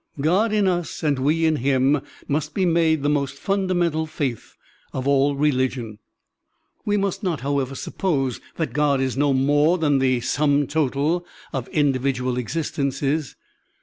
[0.19, 4.55] *'God in us and we in him,'* must be made the most fundamental faith
[4.93, 5.99] of all religion.
[6.85, 11.67] We must not, however, suppose that God is no more than the sum total of
[11.67, 13.35] individual exist ences.